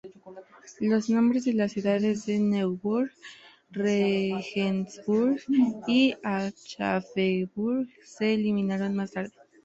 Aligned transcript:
Los 0.79 1.11
nombres 1.11 1.45
de 1.45 1.53
las 1.53 1.73
ciudades 1.73 2.25
de 2.25 2.39
Neuburg, 2.39 3.11
Regensburg 3.69 5.39
y 5.85 6.15
Aschaffenburg 6.23 7.87
se 8.03 8.33
eliminaron 8.33 8.95
más 8.95 9.11
tarde. 9.11 9.31